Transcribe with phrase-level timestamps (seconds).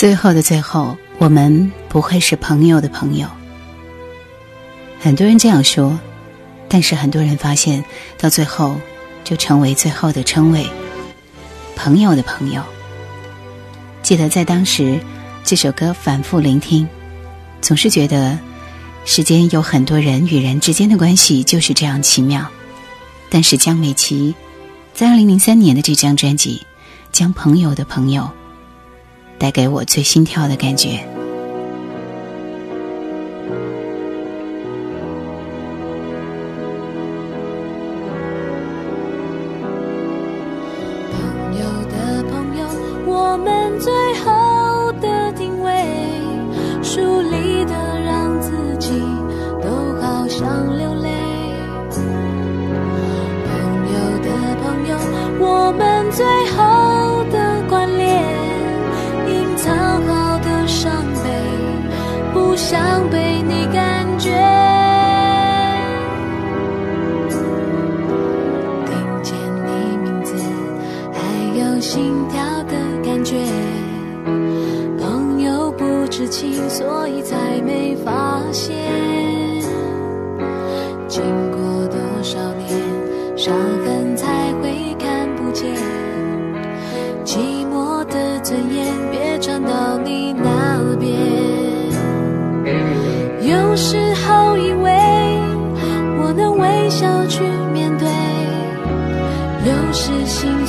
[0.00, 3.28] 最后的最后，我们不会是朋友的朋友。
[4.98, 6.00] 很多人这样说，
[6.70, 7.84] 但是很多人发现，
[8.16, 8.80] 到最后
[9.24, 10.66] 就成为最后的称谓——
[11.76, 12.62] 朋友的朋友。
[14.02, 14.98] 记得在当时，
[15.44, 16.88] 这首歌反复聆听，
[17.60, 18.38] 总是觉得
[19.04, 22.46] 世间有很多人与人之间的关系就是这样奇妙。
[23.28, 24.34] 但是江美琪
[24.94, 26.62] 在二零零三年的这张专辑
[27.12, 28.22] 《将朋友的朋友》
[29.40, 31.09] 带给我最心跳的感觉。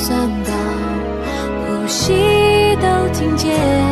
[0.02, 0.52] 算到
[1.68, 2.12] 呼吸
[2.82, 3.91] 都听见。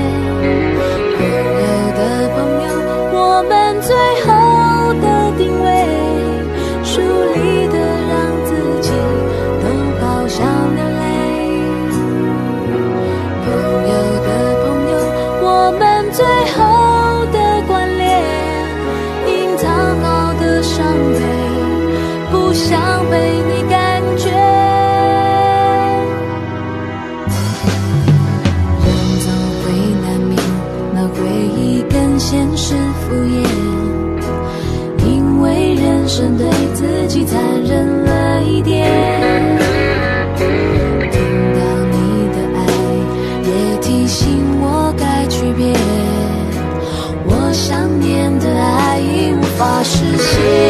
[50.19, 50.68] 心。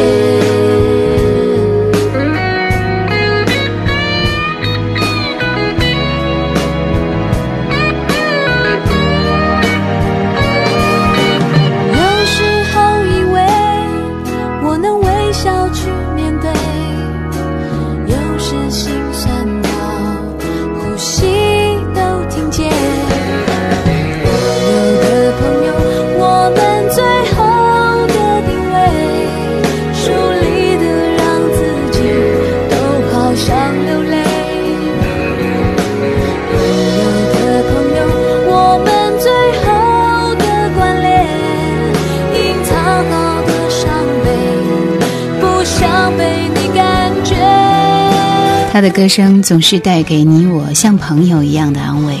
[48.72, 52.16] 他的歌声总是带给你我像朋友一样的安慰。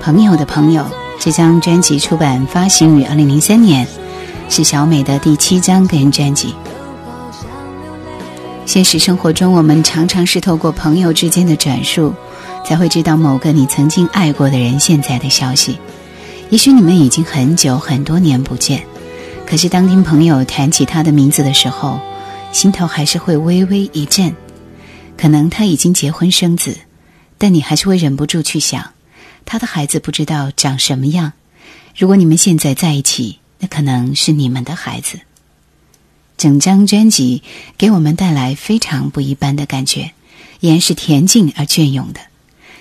[0.00, 0.84] 朋友的朋友
[1.20, 3.86] 这张专辑出版发行于二零零三年，
[4.48, 6.54] 是小美的第七张个人专辑。
[8.64, 12.14] 现实生活中，我们常常是透过朋友之间的转述，
[12.64, 15.78] 才会知道某个你曾经爱过的人现在的消息。
[16.48, 18.82] 也许你们已经很久很多年不见，
[19.46, 22.00] 可是当听朋友谈起他的名字的时候，
[22.56, 24.34] 心头还是会微微一震。
[25.14, 26.78] 可能他已经结婚生子，
[27.36, 28.94] 但你还是会忍不住去想，
[29.44, 31.34] 他的孩子不知道长什么样。
[31.94, 35.20] 如果你们现在在一起，那可能是你们的孩子。
[36.38, 37.42] 整张专辑
[37.76, 40.12] 给我们带来非常不一般的感觉，
[40.60, 42.20] 依然是恬静而隽永的。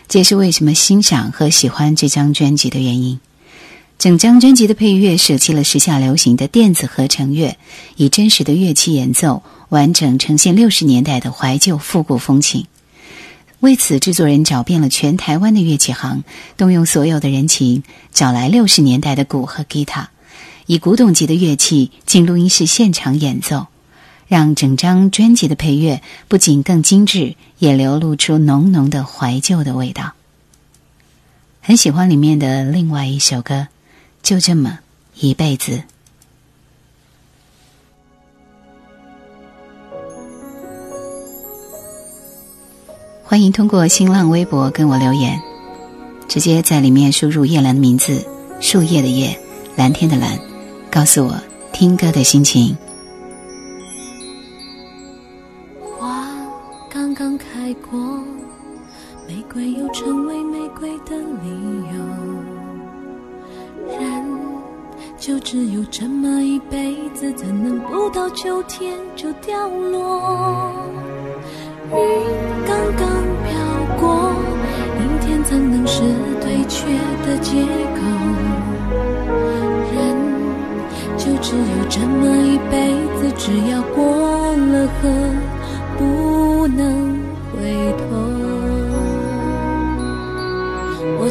[0.07, 3.19] 这也是为什么欣赏和喜欢这张专辑的原因。
[3.97, 7.57] 整张专辑的配乐舍弃了时下流行的电子合成乐，
[7.95, 9.44] 以真实的乐器演奏。
[9.69, 12.68] 完整呈现六十年代的怀旧复古风情。
[13.62, 16.24] 为此，制作人找遍了全台湾的乐器行，
[16.56, 17.83] 动用所有的人情，
[18.13, 20.12] 找来六十年代的鼓和吉他，
[20.68, 23.65] 以古董级的乐器进录音室现场演奏，
[24.27, 30.13] 让整张专辑的配乐不仅更精致，也流露出浓浓的怀旧的味道。
[31.59, 33.68] 很喜欢里面的另外一首歌，
[34.25, 34.80] 就这么
[35.13, 35.83] 一辈子。
[43.24, 45.39] 欢迎通过新浪微博跟我留言。
[46.27, 48.25] 直接在里面输入叶兰的名字，
[48.60, 49.39] 树叶的叶，
[49.75, 50.39] 蓝天的蓝，
[50.89, 51.39] 告诉我
[51.71, 52.75] 听歌的心情。
[56.00, 56.28] 花
[56.89, 58.00] 刚刚开过，
[59.28, 61.55] 玫瑰又成为玫瑰的理
[65.56, 70.69] 只有这么一辈子，怎能不到秋天就掉落？
[71.92, 71.98] 云
[72.68, 73.07] 刚刚
[73.46, 73.56] 飘
[73.98, 74.34] 过，
[75.00, 76.02] 阴天怎能是
[76.42, 76.86] 退却
[77.25, 77.62] 的借
[77.96, 78.02] 口？
[79.94, 79.96] 人
[81.18, 85.10] 就只有这么一辈子，只要过了河，
[85.98, 87.18] 不能
[87.54, 88.25] 回头。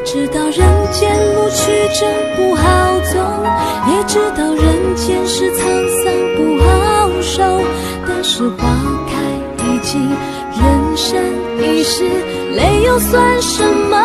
[0.05, 0.59] 知道人
[0.93, 2.07] 间路曲折
[2.37, 2.63] 不好
[3.13, 3.19] 走，
[3.91, 5.63] 也知道人间事沧
[6.05, 7.43] 桑不好受，
[8.07, 8.69] 但是花
[9.09, 9.13] 开
[9.65, 10.09] 已经。
[10.57, 11.19] 人生
[11.59, 12.05] 一世，
[12.55, 13.97] 累又算什么？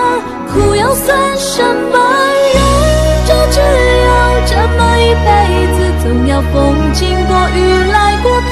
[0.52, 2.00] 苦又算什么？
[2.54, 2.58] 人
[3.28, 4.10] 就只有
[4.48, 5.28] 这么一辈
[5.76, 8.32] 子，总要风经过，雨来过，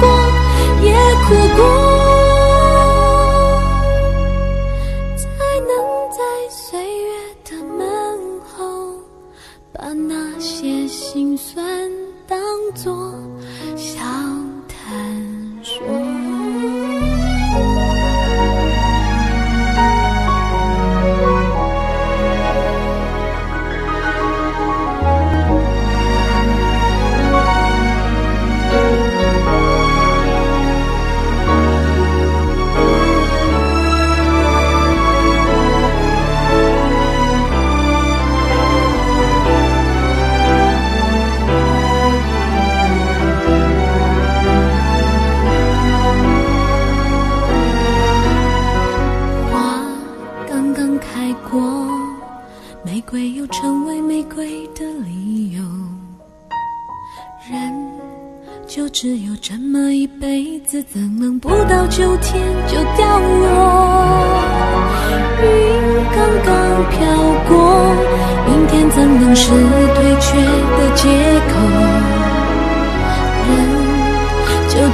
[0.00, 0.06] 过，
[0.82, 0.92] 也
[1.24, 1.97] 哭过。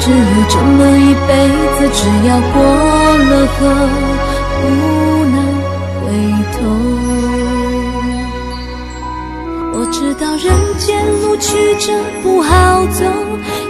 [0.05, 0.17] 只有
[0.51, 1.33] 这么一辈
[1.79, 1.99] 子，只
[2.29, 3.59] 要过了河，
[4.61, 4.63] 不
[5.33, 5.37] 能
[5.97, 6.03] 回
[6.53, 6.57] 头。
[9.73, 10.45] 我知道人
[10.77, 10.87] 间
[11.23, 11.91] 路曲折
[12.23, 13.01] 不好走，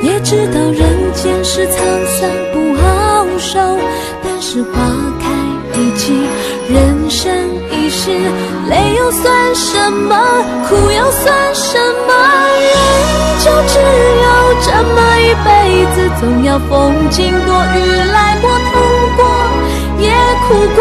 [0.02, 0.82] 也知道人
[1.14, 1.76] 间事沧
[2.19, 2.82] 桑不好。
[3.38, 3.78] 受，
[4.25, 4.70] 但是花
[5.20, 5.25] 开
[5.78, 6.12] 一季，
[6.69, 7.32] 人生
[7.70, 8.10] 一世，
[8.69, 10.16] 累又算什么？
[10.69, 11.78] 苦又算什
[12.08, 12.12] 么？
[13.84, 13.90] 只
[14.22, 14.26] 有
[14.62, 15.48] 这么一辈
[15.94, 17.76] 子总要风经过雨
[18.12, 18.72] 来过痛
[19.16, 19.20] 过
[19.98, 20.10] 也
[20.46, 20.81] 哭过。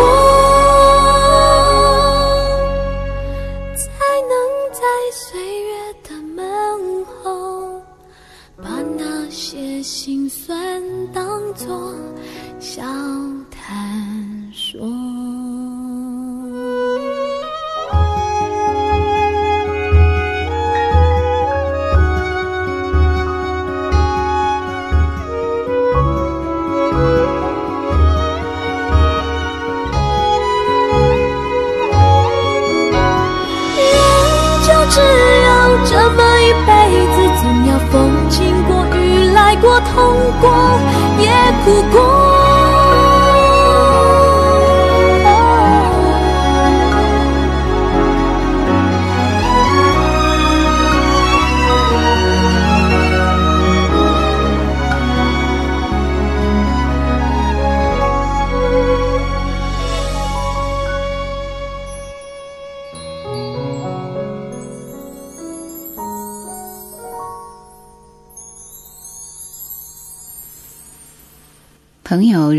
[3.75, 3.85] 才
[4.29, 4.31] 能
[4.71, 5.21] 在岁
[5.63, 5.71] 月
[6.03, 7.81] 的门后
[8.57, 10.81] 把那些心酸
[11.13, 11.94] 当作
[12.59, 12.81] 笑
[13.51, 15.23] 谈说。
[34.93, 35.50] 只有
[35.85, 36.71] 这么一辈
[37.15, 37.91] 子，总要风
[38.29, 39.95] 经过，雨来过，痛
[40.39, 40.45] 过，
[41.19, 41.25] 也
[41.65, 42.12] 哭过。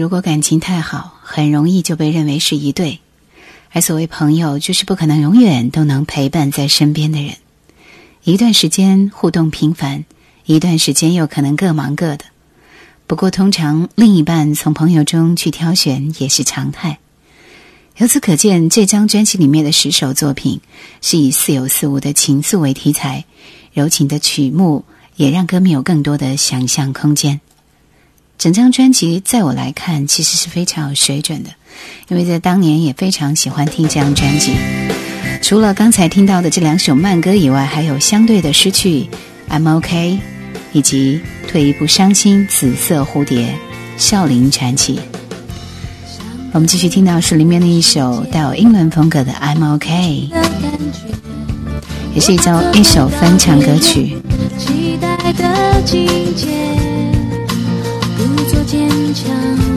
[0.05, 3.01] 如果感情太好，很容易就被认为是一对。
[3.71, 7.37] 而所谓朋友，就是不可能永远都能陪伴在身边的人。
[8.23, 10.05] 一段时间互动频繁，
[10.45, 12.27] 一段时间又可能各忙各的。
[13.07, 16.99] 不过，通常另一半从朋友中去挑选也是常态。
[17.97, 20.61] 由此可见，这张专辑里面的十首作品
[21.01, 23.25] 是以似有似无的情愫为题材，
[23.73, 24.85] 柔情的曲目
[25.17, 27.41] 也让歌迷有更多的想象空间。
[28.45, 31.49] 整张专辑在我来看，其实是非常有水准的，
[32.09, 34.53] 因为在当年也非常喜欢听这张专辑。
[35.41, 39.09] 除了刚才听到的这两首慢歌以外，还有相对的失去
[39.49, 40.19] ，I'm OK，
[40.75, 43.57] 以及退一步伤心，紫色蝴蝶，
[43.97, 45.01] 少林传奇。
[46.53, 50.29] 我们继续听到是里面的一首带有英伦风格的《I'm OK》，
[52.15, 54.19] 也是一首一首翻唱歌曲。
[54.59, 56.47] 期待的季节，
[58.67, 59.74] 坚强，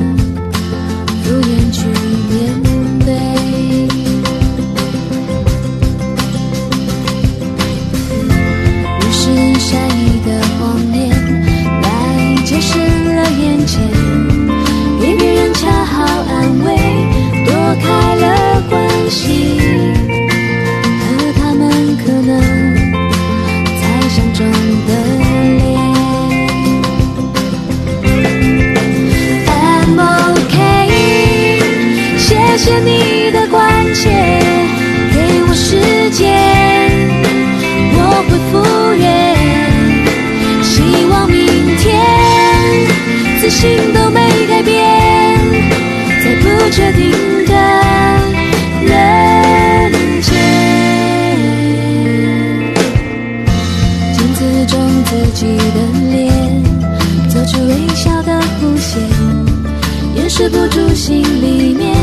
[60.38, 61.96] 止不住心里面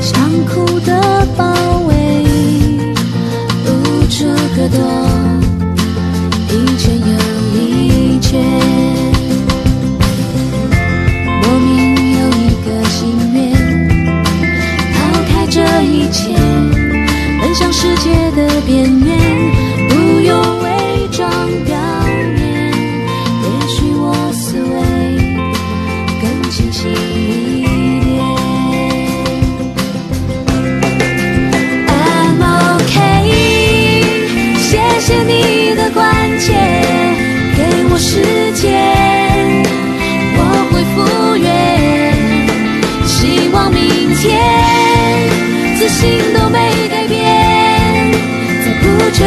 [0.00, 1.54] 想哭的包
[1.86, 1.94] 围，
[3.64, 3.68] 无
[4.10, 4.24] 处
[4.56, 4.80] 可躲，
[6.50, 7.12] 一圈又
[7.56, 8.42] 一圈。
[11.40, 13.38] 莫名有一个心愿，
[14.92, 14.96] 抛
[15.28, 16.34] 开这一切，
[17.40, 19.16] 奔向世界的边缘，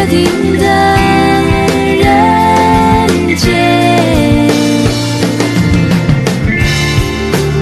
[0.09, 0.25] 定
[0.57, 0.65] 的
[2.01, 2.07] 人
[3.37, 3.47] 间，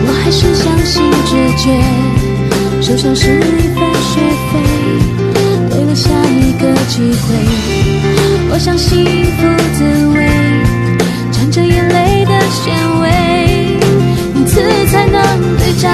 [0.05, 1.69] 我还是相信直觉，
[2.81, 4.53] 受伤是一份学费，
[5.71, 7.27] 为了下一个机会，
[8.49, 9.83] 我想幸福滋
[10.15, 10.25] 味，
[11.31, 13.05] 沾着眼泪的咸味，
[14.35, 15.21] 因此才能
[15.57, 15.89] 对照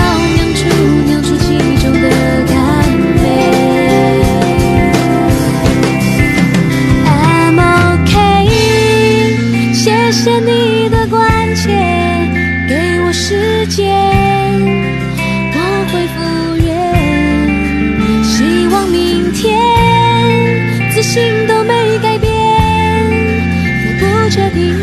[24.35, 24.82] 在不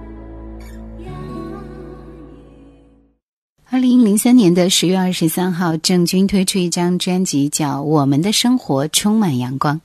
[3.71, 9.77] 二零零三年的十月二十三号，郑钧推出一张专辑，叫《我们的生活充满阳光》。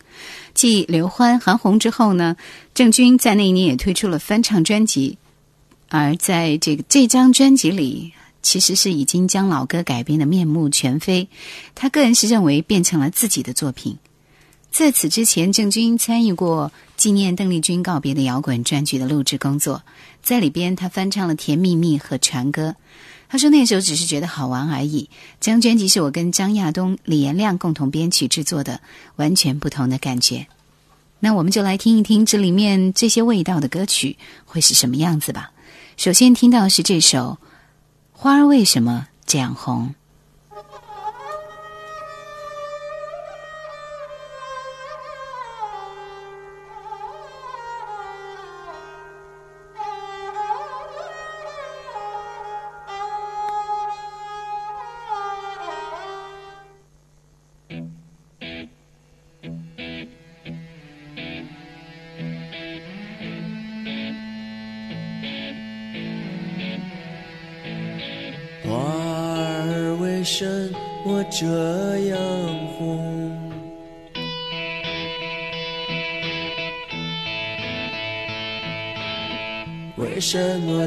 [0.54, 2.36] 继刘欢、韩红之后呢，
[2.74, 5.16] 郑钧在那一年也推出了翻唱专辑。
[5.88, 8.12] 而在这个这张专辑里，
[8.42, 11.28] 其实是已经将老歌改编的面目全非。
[11.76, 13.96] 他个人是认为变成了自己的作品。
[14.72, 19.84] 在此之前，郑钧参与过纪念邓丽君告别的摇滚专辑的录制工作，
[20.24, 22.70] 在里边他翻唱了《甜蜜蜜》和《船歌》。
[23.28, 25.10] 他说那时候只是觉得好玩而已。
[25.40, 28.80] 这张专辑是我跟张亚东、李延亮共同编曲制作的，
[29.16, 30.46] 完全不同的感觉。
[31.20, 35.50] 那我们就来听一听这里面这些味道的歌曲会是什么样子吧。
[35.96, 37.38] 首先听到是这首
[38.12, 39.94] 《花儿为什么这样红》。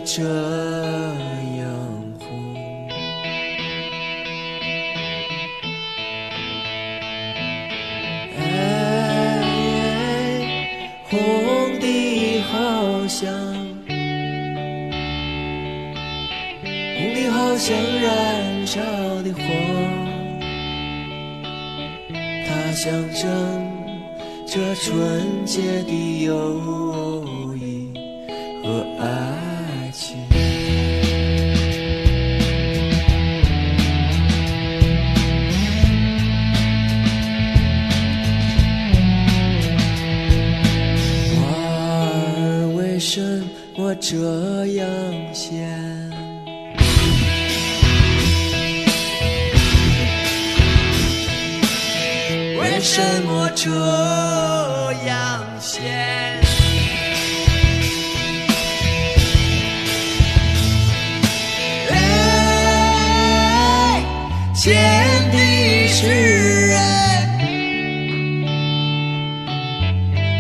[0.06, 0.24] 这
[1.58, 1.68] 样
[2.20, 2.56] 红？
[8.38, 9.44] 哎，
[11.10, 11.18] 红
[11.80, 11.86] 的
[12.44, 13.28] 好像，
[16.98, 18.80] 红的好像燃烧
[19.22, 19.42] 的火，
[22.48, 23.24] 它象征
[24.48, 26.34] 着纯洁的友
[44.12, 44.18] 这
[44.74, 44.88] 样
[45.36, 45.70] 鲜？
[52.58, 53.70] 为什么这
[55.06, 55.84] 样鲜？
[61.92, 61.94] 哎，
[64.56, 64.74] 鲜
[65.32, 65.38] 的
[65.88, 66.08] 是
[66.66, 66.80] 人。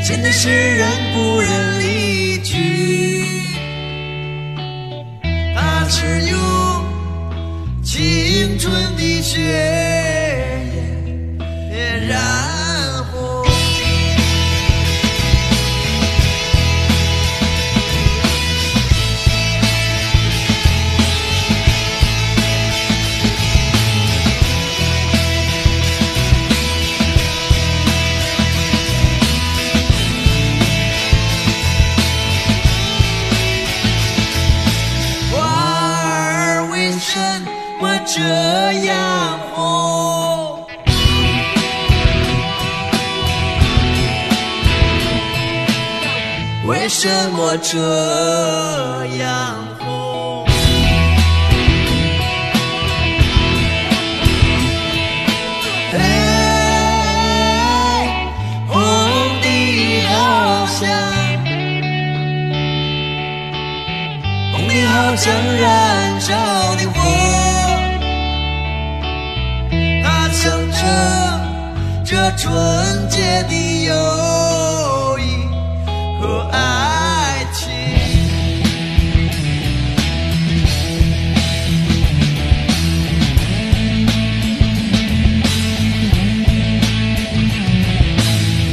[0.04, 1.79] 真的是人不人
[6.10, 6.38] 只有
[7.84, 9.89] 青春的血。
[38.12, 38.24] 这
[38.88, 40.66] 样红？
[46.66, 50.44] 为什么这样红？
[55.94, 56.00] 哎，
[58.68, 58.82] 红
[59.44, 59.48] 的
[60.08, 60.90] 好像。
[64.52, 66.34] 红的好像燃烧
[66.76, 66.98] 的火，
[70.42, 75.46] 它象征着纯洁的友谊
[76.22, 77.68] 和爱情。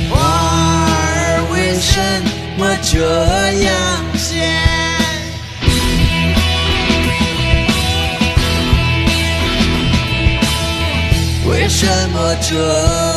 [0.08, 0.14] 花
[0.94, 1.98] 儿为什
[2.58, 2.94] 么这
[3.64, 4.05] 样
[11.78, 13.15] 什么这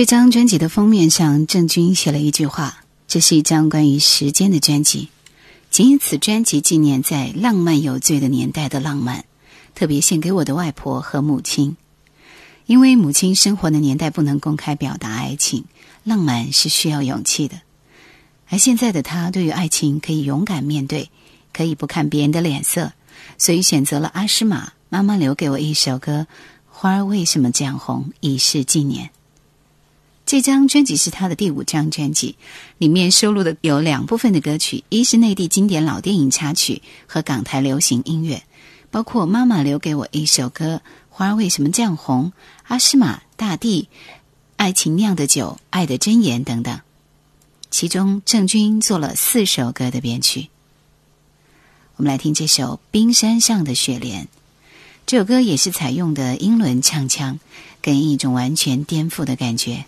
[0.00, 5.10] 这张专辑的封面上，郑钧写了一句话：“这是一张关于时间的专辑，
[5.70, 9.26] 仅以此专辑纪念在浪漫有罪的年代的浪漫，
[9.74, 11.76] 特别献给我的外婆和母亲。
[12.64, 15.66] 因为母亲生活的年代不能公开表达爱情，
[16.02, 17.60] 浪漫是需要勇气的。
[18.48, 21.10] 而现在的她对于爱情可以勇敢面对，
[21.52, 22.94] 可以不看别人的脸色，
[23.36, 26.26] 所以选择了阿诗玛妈妈留给我一首歌
[26.70, 29.10] 《花儿为什么这样红》，以示纪念。”
[30.30, 32.36] 这张专辑是他的第五张专辑，
[32.78, 38.44] 里面收录的有两部分的歌曲，一是内地经典老电影插曲和港台流行音乐，
[38.92, 40.76] 包括妈妈留给我一首歌
[41.08, 42.26] 《花儿为什么这样红》，
[42.68, 43.88] 阿诗玛、大地、
[44.54, 46.78] 爱情酿的酒、爱的箴言等等。
[47.72, 50.46] 其中郑钧做了四首歌的编曲。
[51.96, 54.26] 我们来听这首《冰山上的雪莲》，
[55.06, 57.40] 这首歌也是采用的英伦唱腔，
[57.82, 59.86] 给人一种完全颠覆的感觉。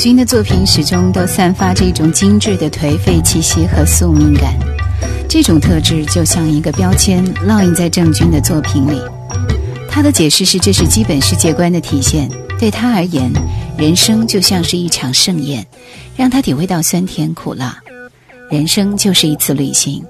[0.00, 4.58] 郑钧的作品始终都散发着一种精致的颓废气息和宿命感，
[5.28, 8.98] 这种特质就像一个标签烙印在郑钧的作品里。
[9.90, 12.30] 他的解释是，这是基本世界观的体现。
[12.58, 13.30] 对他而言，
[13.76, 15.66] 人生就像是一场盛宴，
[16.16, 17.78] 让他体会到酸甜苦辣。
[18.50, 20.02] 人生就是一次旅行，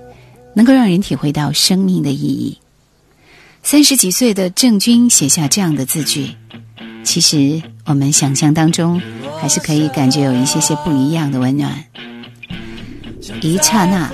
[0.54, 2.56] 能够让人体会到生命的意义。
[3.64, 6.30] 三十几岁的郑钧写下这样的字句，
[7.02, 9.02] 其实我们想象当中
[9.40, 11.72] 还是可以感觉有一些些不一样的温暖。
[13.42, 14.08] 一刹那，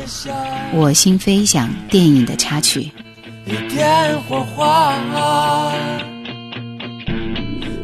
[0.73, 2.91] 我心飞翔电影的插曲。
[3.45, 4.95] 一点火花，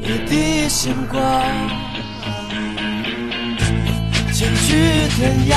[0.01, 1.21] 一滴星光，
[4.33, 4.75] 相去
[5.15, 5.55] 天涯，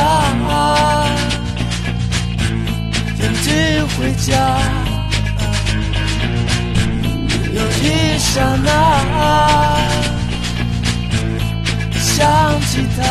[3.18, 4.60] 天尽回家。
[7.54, 8.70] 有一刹那，
[12.16, 12.26] 想
[12.62, 13.04] 起他，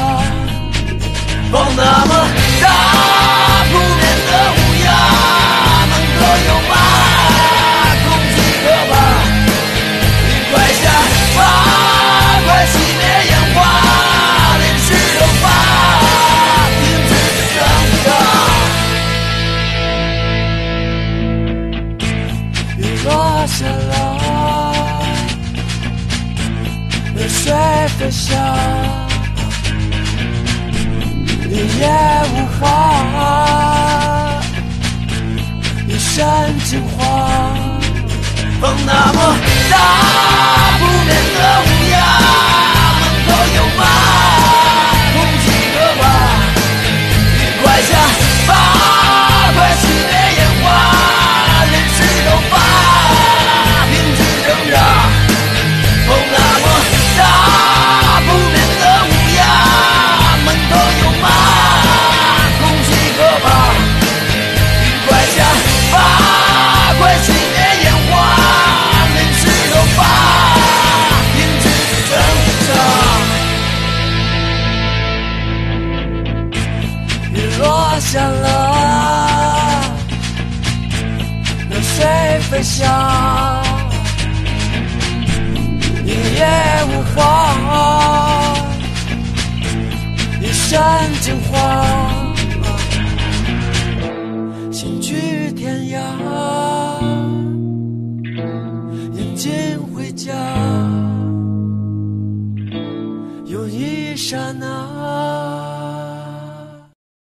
[1.53, 2.27] 风那么
[2.63, 2.94] 大，